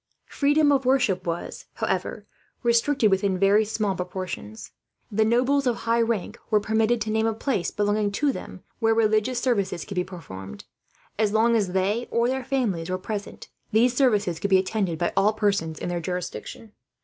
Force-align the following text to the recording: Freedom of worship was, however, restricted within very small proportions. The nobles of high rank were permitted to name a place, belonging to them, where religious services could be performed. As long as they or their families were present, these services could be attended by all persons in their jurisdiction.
Freedom 0.31 0.71
of 0.71 0.83
worship 0.83 1.27
was, 1.27 1.65
however, 1.75 2.25
restricted 2.63 3.11
within 3.11 3.37
very 3.37 3.63
small 3.63 3.93
proportions. 3.93 4.71
The 5.11 5.23
nobles 5.23 5.67
of 5.67 5.75
high 5.75 6.01
rank 6.01 6.39
were 6.49 6.59
permitted 6.59 6.99
to 7.01 7.11
name 7.11 7.27
a 7.27 7.35
place, 7.35 7.69
belonging 7.69 8.11
to 8.13 8.31
them, 8.31 8.63
where 8.79 8.95
religious 8.95 9.39
services 9.39 9.85
could 9.85 9.93
be 9.93 10.03
performed. 10.03 10.65
As 11.19 11.33
long 11.33 11.55
as 11.55 11.73
they 11.73 12.07
or 12.09 12.27
their 12.27 12.43
families 12.43 12.89
were 12.89 12.97
present, 12.97 13.47
these 13.71 13.93
services 13.93 14.39
could 14.39 14.49
be 14.49 14.57
attended 14.57 14.97
by 14.97 15.13
all 15.15 15.33
persons 15.33 15.77
in 15.77 15.89
their 15.89 16.01
jurisdiction. 16.01 16.71